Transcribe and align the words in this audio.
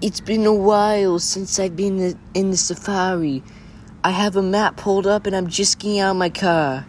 It's 0.00 0.20
been 0.20 0.46
a 0.46 0.54
while 0.54 1.18
since 1.18 1.58
I've 1.58 1.74
been 1.74 2.16
in 2.32 2.50
the, 2.52 2.56
safari. 2.56 3.42
I 4.04 4.10
have 4.10 4.36
a 4.36 4.42
map 4.42 4.76
pulled 4.76 5.08
up 5.08 5.26
and 5.26 5.34
I'm 5.34 5.48
just 5.48 5.80
getting 5.80 5.98
out 5.98 6.12
of 6.12 6.16
my 6.16 6.30
car. 6.30 6.86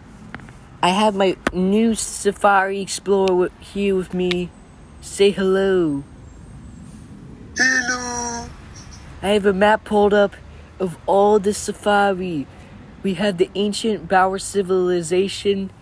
I 0.80 0.90
have 0.90 1.16
my 1.16 1.36
new 1.52 1.96
Safari 1.96 2.80
Explorer 2.80 3.50
here 3.58 3.96
with 3.96 4.14
me. 4.14 4.48
Say 5.00 5.32
hello. 5.32 6.04
Hello. 7.56 8.48
I 9.22 9.30
have 9.30 9.44
a 9.44 9.52
map 9.52 9.82
pulled 9.82 10.14
up 10.14 10.36
of 10.78 10.96
all 11.06 11.40
the 11.40 11.52
safari. 11.52 12.46
We 13.02 13.14
have 13.14 13.38
the 13.38 13.50
ancient 13.56 14.08
Bower 14.08 14.38
civilization. 14.38 15.72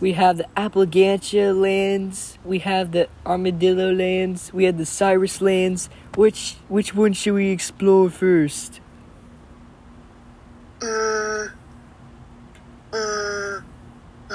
We 0.00 0.12
have 0.12 0.36
the 0.36 0.46
Appalachian 0.56 1.60
lands. 1.60 2.38
We 2.44 2.60
have 2.60 2.92
the 2.92 3.08
Armadillo 3.26 3.92
lands. 3.92 4.52
We 4.52 4.64
have 4.64 4.78
the 4.78 4.86
Cyrus 4.86 5.40
lands. 5.40 5.90
Which 6.14 6.56
which 6.68 6.94
one 6.94 7.14
should 7.14 7.34
we 7.34 7.50
explore 7.50 8.08
first? 8.08 8.80
Uh. 10.80 11.48
Uh. 12.92 13.60
Uh. 14.30 14.34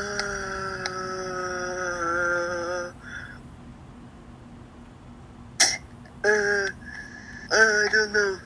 Uh. 6.26 6.68
I 7.52 7.88
don't 7.91 8.12
know. 8.12 8.38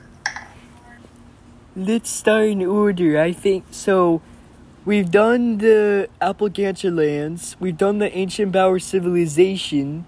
Let's 1.74 2.10
start 2.10 2.46
in 2.46 2.62
order. 2.62 3.18
I 3.20 3.32
think 3.32 3.64
so. 3.72 4.22
We've 4.88 5.10
done 5.10 5.58
the 5.58 6.08
Appalachian 6.18 6.96
lands. 6.96 7.56
We've 7.60 7.76
done 7.76 7.98
the 7.98 8.10
ancient 8.16 8.52
Bower 8.52 8.78
civilization. 8.78 10.06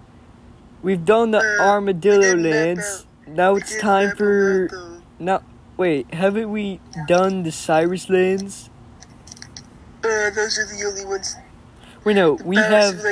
We've 0.80 1.04
done 1.04 1.32
the 1.32 1.40
Uh, 1.40 1.62
Armadillo 1.62 2.20
we 2.20 2.24
didn't 2.24 2.42
map 2.44 2.54
lands. 2.54 3.06
Now 3.26 3.56
it's 3.56 3.78
time 3.78 4.16
for 4.16 4.70
now. 5.18 5.42
Wait, 5.76 6.14
haven't 6.14 6.50
we 6.50 6.80
done 7.06 7.42
the 7.42 7.52
Cyrus 7.52 8.08
lands? 8.08 8.70
Uh, 10.02 10.30
those 10.30 10.58
are 10.58 10.64
the 10.64 10.82
only 10.86 11.04
ones. 11.04 11.36
Wait, 12.02 12.14
no, 12.14 12.38
we 12.42 12.56
have 12.56 13.04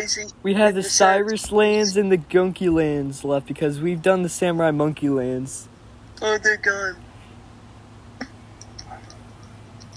we 0.43 0.55
have 0.55 0.69
and 0.69 0.79
the 0.79 0.83
Cyrus 0.83 1.53
lands 1.53 1.99
and 1.99 2.11
the 2.11 2.17
Gunky 2.17 2.73
lands 2.73 3.25
left 3.25 3.47
because 3.47 3.79
we've 3.79 4.01
done 4.01 4.23
the 4.23 4.31
Samurai 4.31 4.71
Monkey 4.71 5.11
lands. 5.11 5.69
Oh, 6.23 6.39
they're 6.39 6.57
gone. 6.57 6.97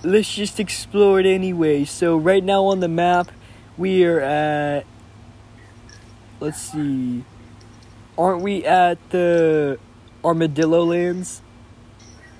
Let's 0.03 0.33
just 0.33 0.59
explore 0.59 1.19
it 1.19 1.27
anyway. 1.27 1.85
So 1.85 2.17
right 2.17 2.43
now 2.43 2.65
on 2.65 2.79
the 2.79 2.87
map, 2.87 3.31
we 3.77 4.03
are 4.05 4.19
at. 4.19 4.85
Let's 6.39 6.59
see. 6.59 7.23
Aren't 8.17 8.41
we 8.41 8.65
at 8.65 8.97
the 9.11 9.77
Armadillo 10.23 10.83
lands? 10.85 11.41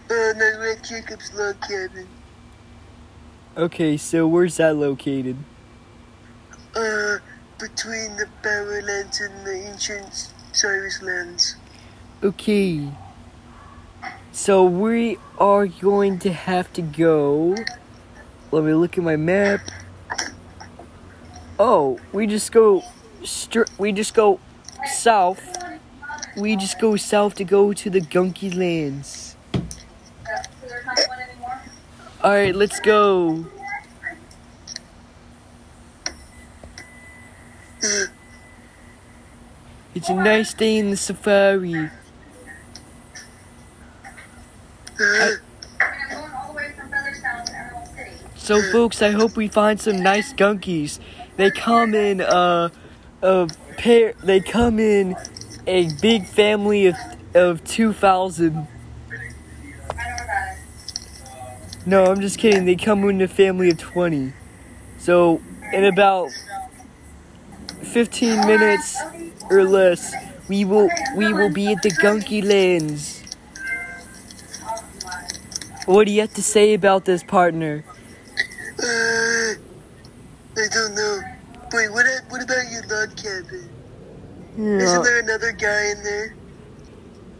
Uh, 0.09 0.33
no, 0.35 0.51
we're 0.57 0.73
at 0.73 0.83
Jacob's 0.83 1.31
log 1.33 1.61
cabin. 1.61 2.07
Okay, 3.55 3.95
so 3.95 4.27
where's 4.27 4.57
that 4.57 4.75
located? 4.75 5.37
Uh, 6.75 7.17
between 7.59 8.15
the 8.17 8.27
Bower 8.41 8.81
lands 8.81 9.21
and 9.21 9.45
the 9.45 9.69
ancient 9.69 10.33
Cyrus 10.51 11.01
lands. 11.01 11.55
Okay. 12.23 12.89
So 14.31 14.63
we 14.63 15.17
are 15.37 15.67
going 15.67 16.19
to 16.19 16.31
have 16.31 16.71
to 16.73 16.81
go. 16.81 17.55
Let 18.51 18.63
me 18.63 18.73
look 18.73 18.97
at 18.97 19.03
my 19.03 19.17
map. 19.17 19.59
Oh, 21.59 21.99
we 22.11 22.27
just 22.27 22.51
go 22.51 22.83
str- 23.23 23.69
we 23.77 23.91
just 23.91 24.13
go 24.13 24.39
south. 24.85 25.41
We 26.37 26.55
just 26.55 26.79
go 26.79 26.95
south 26.95 27.35
to 27.35 27.43
go 27.43 27.73
to 27.73 27.89
the 27.89 27.99
Gunky 27.99 28.55
lands. 28.55 29.35
All 32.23 32.31
right, 32.31 32.55
let's 32.55 32.79
go. 32.79 33.45
It's 39.93 40.07
a 40.07 40.15
nice 40.15 40.53
day 40.53 40.77
in 40.77 40.89
the 40.89 40.97
safari. 40.97 41.89
So, 48.35 48.61
folks, 48.71 49.01
I 49.01 49.11
hope 49.11 49.37
we 49.37 49.47
find 49.47 49.79
some 49.79 50.01
nice 50.01 50.33
gunkies. 50.33 50.99
They 51.37 51.51
come 51.51 51.93
in 51.93 52.21
uh, 52.21 52.69
a 53.21 53.47
pair. 53.77 54.13
They 54.23 54.41
come 54.41 54.79
in 54.79 55.15
a 55.67 55.89
big 56.01 56.25
family 56.25 56.87
of 56.87 56.95
of 57.33 57.63
two 57.63 57.93
thousand. 57.93 58.67
No, 61.85 62.05
I'm 62.05 62.19
just 62.19 62.37
kidding. 62.37 62.65
They 62.65 62.75
come 62.75 63.07
in 63.09 63.21
a 63.21 63.27
family 63.27 63.69
of 63.69 63.77
twenty. 63.77 64.33
So, 64.97 65.41
in 65.71 65.85
about 65.85 66.29
fifteen 67.83 68.45
minutes 68.45 68.99
or 69.49 69.63
less, 69.63 70.13
we 70.49 70.65
will 70.65 70.89
we 71.15 71.31
will 71.31 71.53
be 71.53 71.71
at 71.71 71.81
the 71.83 71.91
Gunky 71.91 72.43
Lands. 72.43 73.20
What 75.91 76.07
do 76.07 76.13
you 76.13 76.21
have 76.21 76.33
to 76.35 76.41
say 76.41 76.73
about 76.73 77.03
this, 77.03 77.21
partner? 77.21 77.83
uh, 78.79 79.53
I 80.55 80.67
don't 80.71 80.95
know. 80.95 81.19
Wait, 81.73 81.91
what, 81.91 82.05
what 82.29 82.41
about 82.41 82.71
your 82.71 82.81
log 82.83 83.17
cabin? 83.17 83.69
Isn't 84.57 85.03
there 85.03 85.19
another 85.19 85.51
guy 85.51 85.91
in 85.91 86.01
there? 86.01 86.33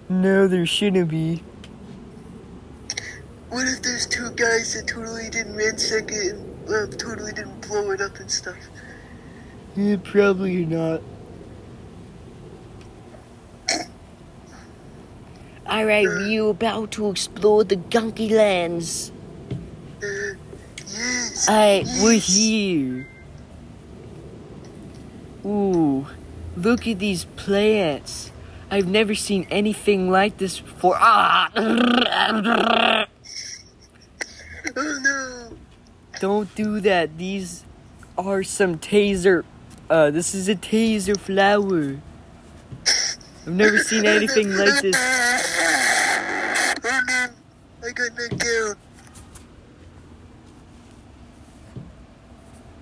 No, 0.10 0.48
there 0.50 0.66
shouldn't 0.66 1.08
be. 1.08 1.44
What 3.50 3.68
if 3.68 3.82
there's 3.84 4.06
two 4.06 4.32
guys 4.32 4.74
that 4.74 4.86
totally 4.86 5.30
didn't 5.30 5.56
ransack 5.56 6.12
it 6.12 6.36
and 6.36 6.70
uh, 6.70 6.88
totally 6.98 7.32
didn't 7.32 7.66
blow 7.66 7.92
it 7.92 8.02
up 8.02 8.20
and 8.20 8.30
stuff? 8.30 8.58
Eh, 9.78 9.96
probably 10.04 10.66
not. 10.66 11.02
Alright, 15.72 16.06
we 16.06 16.38
are 16.38 16.50
about 16.50 16.92
to 16.92 17.10
explore 17.10 17.64
the 17.64 17.78
Gunky 17.78 18.30
Lands. 18.30 19.10
Uh, 20.04 20.36
yes. 20.86 21.48
Alright, 21.48 21.88
we're 22.02 22.20
here. 22.20 23.08
Ooh, 25.46 26.08
look 26.58 26.86
at 26.90 27.00
these 27.00 27.24
plants. 27.24 28.34
I've 28.70 28.88
never 28.88 29.16
seen 29.16 29.48
anything 29.50 30.12
like 30.12 30.40
this 30.40 30.60
before. 30.60 30.98
Ah! 31.00 31.50
Oh 31.56 33.06
no. 35.00 35.48
Don't 36.20 36.54
do 36.54 36.82
that. 36.82 37.18
These 37.18 37.64
are 38.18 38.44
some 38.44 38.78
taser. 38.78 39.46
Uh, 39.90 40.12
this 40.12 40.36
is 40.36 40.50
a 40.50 40.56
taser 40.56 41.18
flower. 41.18 42.02
I've 43.48 43.54
never 43.54 43.78
seen 43.80 44.06
anything 44.06 44.56
like 44.56 44.82
this. 44.82 44.96
Oh 46.84 47.02
no. 47.08 47.28
I 47.84 47.92
got 47.92 48.12
knocked 48.16 48.46
out. 48.46 48.78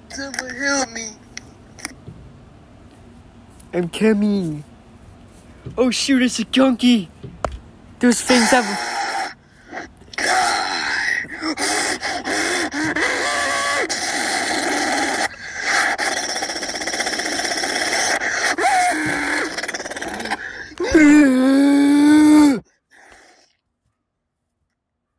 Someone 0.10 0.56
help 0.56 0.90
me. 0.92 1.08
I'm 3.74 3.88
coming. 3.90 4.64
Oh 5.78 5.92
shoot, 5.92 6.22
it's 6.22 6.40
a 6.40 6.46
gunky. 6.46 7.08
Those 8.00 8.22
things 8.22 8.50
have. 8.50 8.66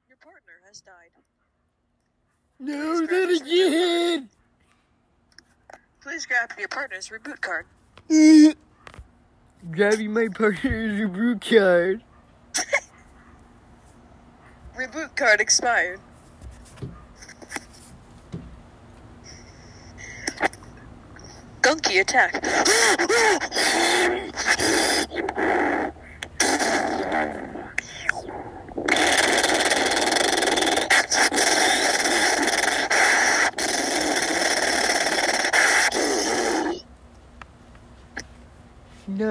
Your 0.08 0.16
partner 0.20 0.60
has 0.66 0.80
died. 0.80 1.12
No, 2.60 3.06
that 3.06 3.40
again. 3.42 4.28
Please 6.02 6.26
grab 6.26 6.52
your 6.58 6.68
partner's 6.68 7.08
reboot 7.08 7.40
card. 7.40 7.66
Grabbing 9.70 10.12
my 10.12 10.28
partner's 10.28 11.00
reboot 11.00 11.40
card. 11.40 12.02
Reboot 14.76 15.16
card 15.16 15.40
expired. 15.40 16.00
Gunky 21.62 22.00
attack. 22.00 22.42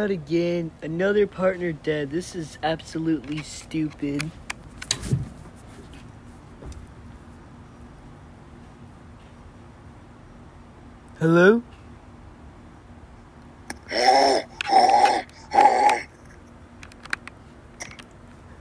Not 0.09 0.13
again. 0.13 0.71
Another 0.81 1.27
partner 1.27 1.71
dead. 1.71 2.09
This 2.09 2.35
is 2.35 2.57
absolutely 2.63 3.43
stupid. 3.43 4.31
Hello? 11.19 11.61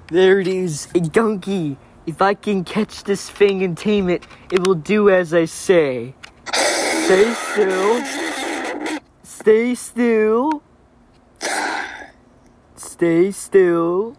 There 0.09 0.41
it 0.41 0.49
is, 0.49 0.89
a 0.95 1.00
donkey. 1.00 1.79
If 2.06 2.21
I 2.21 2.35
can 2.35 2.62
catch 2.62 3.05
this 3.05 3.31
thing 3.31 3.62
and 3.62 3.75
tame 3.75 4.11
it, 4.11 4.27
it 4.53 4.67
will 4.67 4.75
do 4.75 5.09
as 5.09 5.33
I 5.33 5.47
say. 5.47 6.15
Stay 6.53 7.33
still. 7.33 8.05
Stay 9.23 9.75
still. 9.75 10.62
Stay 12.99 13.31
still. 13.31 14.17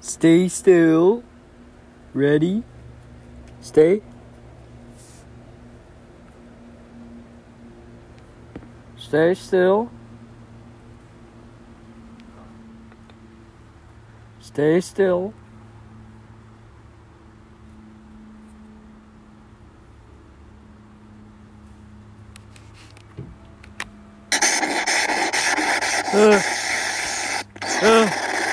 Stay 0.00 0.48
still. 0.48 1.22
Ready? 2.12 2.64
Stay. 3.60 4.02
Stay 8.96 9.34
still. 9.34 9.88
Stay 14.40 14.80
still. 14.80 15.32
Uh, 26.18 26.40
uh, 27.82 28.10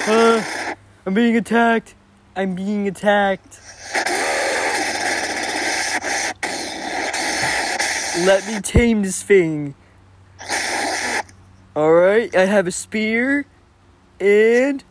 uh, 0.07 0.75
I'm 1.05 1.13
being 1.13 1.37
attacked. 1.37 1.95
I'm 2.35 2.55
being 2.55 2.89
attacked. 2.89 3.61
Let 8.25 8.45
me 8.47 8.59
tame 8.59 9.03
this 9.03 9.23
thing. 9.23 9.75
Alright, 11.73 12.35
I 12.35 12.47
have 12.47 12.67
a 12.67 12.71
spear 12.71 13.45
and. 14.19 14.83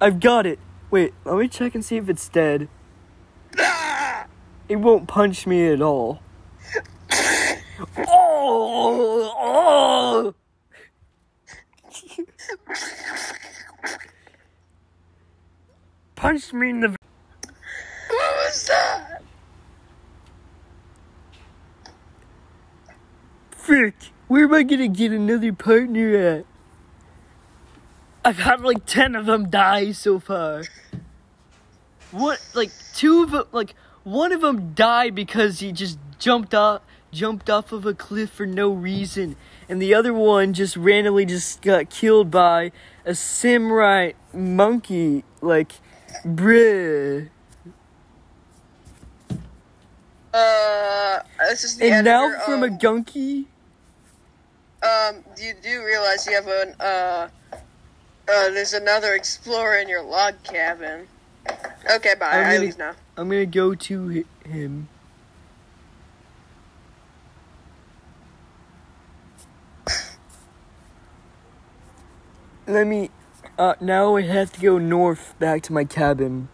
I've 0.00 0.18
got 0.18 0.46
it. 0.46 0.58
Wait, 0.90 1.12
let 1.26 1.36
me 1.36 1.48
check 1.48 1.74
and 1.74 1.84
see 1.84 1.98
if 1.98 2.08
it's 2.08 2.26
dead. 2.30 2.68
It 4.66 4.76
won't 4.76 5.06
punch 5.06 5.46
me 5.46 5.66
at 5.66 5.82
all. 5.82 6.22
Oh. 8.38 10.34
Punch 16.14 16.52
me 16.52 16.70
in 16.70 16.80
the. 16.80 16.88
What 16.88 16.98
was 18.08 18.66
that? 18.66 19.22
Frick! 23.50 23.94
Where 24.28 24.44
am 24.44 24.54
I 24.54 24.62
gonna 24.62 24.88
get 24.88 25.12
another 25.12 25.52
partner 25.52 26.16
at? 26.16 26.44
I've 28.24 28.38
had 28.38 28.60
like 28.60 28.84
10 28.84 29.14
of 29.14 29.26
them 29.26 29.48
die 29.48 29.92
so 29.92 30.18
far. 30.18 30.64
What, 32.10 32.40
like, 32.54 32.70
two 32.94 33.22
of 33.22 33.30
them, 33.30 33.44
like, 33.52 33.74
one 34.02 34.32
of 34.32 34.40
them 34.40 34.72
died 34.74 35.14
because 35.14 35.60
he 35.60 35.72
just 35.72 35.98
jumped 36.18 36.54
off, 36.54 36.82
jumped 37.12 37.48
off 37.50 37.72
of 37.72 37.86
a 37.86 37.94
cliff 37.94 38.30
for 38.30 38.46
no 38.46 38.70
reason. 38.70 39.36
And 39.68 39.80
the 39.80 39.94
other 39.94 40.12
one 40.12 40.52
just 40.54 40.76
randomly 40.76 41.24
just 41.26 41.62
got 41.62 41.90
killed 41.90 42.30
by 42.30 42.72
a 43.04 43.14
samurai 43.14 44.12
monkey. 44.32 45.24
Like, 45.40 45.72
bruh. 46.24 47.28
Uh, 50.32 51.20
this 51.48 51.64
is 51.64 51.76
the 51.78 51.90
And 51.90 52.04
now 52.04 52.26
editor 52.28 52.40
from 52.44 52.62
a 52.62 52.66
of- 52.66 52.72
gunky? 52.74 53.46
Um, 54.82 55.24
you 55.40 55.54
do 55.62 55.84
realize 55.84 56.26
you 56.26 56.34
have 56.34 56.46
an, 56.46 56.74
uh, 56.78 56.82
uh, 56.84 58.50
there's 58.50 58.74
another 58.74 59.14
explorer 59.14 59.78
in 59.78 59.88
your 59.88 60.02
log 60.02 60.40
cabin. 60.44 61.08
Okay, 61.90 62.14
bye. 62.14 62.26
I'm 62.30 62.42
gonna- 62.44 62.58
leave 62.60 62.78
now. 62.78 62.94
I'm 63.16 63.28
gonna 63.28 63.46
go 63.46 63.74
to 63.74 64.24
him. 64.44 64.88
Let 72.68 72.86
me. 72.86 73.08
Uh, 73.58 73.76
now 73.80 74.16
I 74.16 74.22
have 74.22 74.52
to 74.52 74.60
go 74.60 74.76
north 74.76 75.34
back 75.38 75.62
to 75.62 75.72
my 75.72 75.84
cabin. 75.84 76.50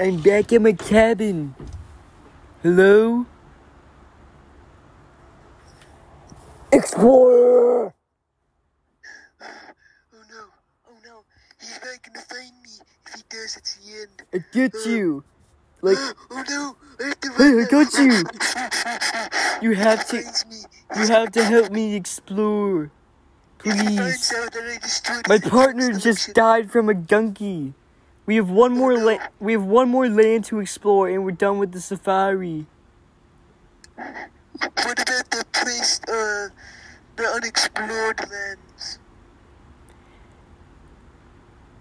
I'm 0.00 0.20
back 0.22 0.50
in 0.50 0.64
my 0.64 0.72
cabin. 0.72 1.54
Hello? 2.62 3.24
Explorer! 6.72 7.94
Oh 10.12 10.22
no, 10.30 10.44
oh 10.90 10.94
no. 11.04 11.24
He's 11.58 11.80
not 11.82 12.02
gonna 12.04 12.20
find 12.26 12.52
me. 12.62 12.70
If 13.06 13.14
he 13.14 13.22
does, 13.30 13.56
it's 13.56 13.76
the 13.76 13.92
end. 14.02 14.22
I 14.34 14.44
get 14.52 14.74
uh, 14.74 14.90
you. 14.90 15.24
Like, 15.80 15.96
Oh 16.30 16.44
no, 16.50 16.76
I 17.00 17.08
have 17.08 17.20
to 17.20 17.30
hey, 17.38 17.44
run 17.44 17.58
I 17.60 17.62
now. 17.62 17.68
got 17.70 17.94
you. 17.94 18.24
You 19.62 19.74
have 19.74 20.06
to, 20.08 20.16
me. 20.48 20.56
you 20.96 21.06
have 21.08 21.32
to 21.32 21.44
help 21.44 21.70
me 21.70 21.94
explore. 21.94 22.90
Please. 23.58 24.32
out 24.36 24.52
that 24.52 24.64
I 24.64 25.22
My 25.28 25.38
partner 25.38 25.92
just 25.92 26.34
died 26.34 26.70
from 26.70 26.88
a 26.90 26.94
gunky. 26.94 27.74
We 28.30 28.36
have 28.36 28.48
one 28.48 28.78
more 28.78 28.96
la- 28.96 29.26
we 29.40 29.54
have 29.54 29.64
one 29.64 29.88
more 29.88 30.08
land 30.08 30.44
to 30.44 30.60
explore 30.60 31.08
and 31.08 31.24
we're 31.24 31.32
done 31.32 31.58
with 31.58 31.72
the 31.72 31.80
safari. 31.80 32.66
What 33.96 35.02
about 35.02 35.28
the 35.32 35.44
place, 35.52 35.98
uh, 36.06 36.50
the 37.16 37.26
unexplored 37.26 38.20
lands? 38.30 39.00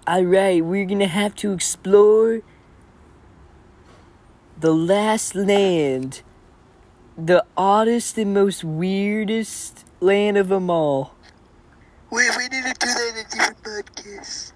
Alright, 0.07 0.65
we're 0.65 0.85
gonna 0.85 1.05
have 1.05 1.35
to 1.35 1.53
explore 1.53 2.41
the 4.59 4.73
last 4.73 5.35
land. 5.35 6.23
The 7.15 7.45
oddest 7.55 8.17
and 8.17 8.33
most 8.33 8.63
weirdest 8.63 9.85
land 9.99 10.35
of 10.35 10.47
them 10.47 10.71
all. 10.71 11.13
Wait, 12.09 12.31
we 12.35 12.45
need 12.45 12.65
to 12.65 12.73
do 12.73 12.87
that 12.87 13.11
in 13.13 13.17
a 13.23 13.29
different 13.29 13.61
podcast. 13.61 14.53